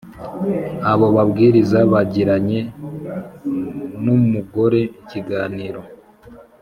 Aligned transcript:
Abo 0.91 1.07
babwiriza 1.15 1.79
bagiranye 1.91 2.59
n, 4.03 4.05
mugore 4.31 4.81
ikiganiro 4.99 5.81